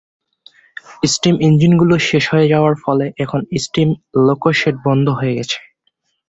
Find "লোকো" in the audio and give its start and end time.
4.27-4.49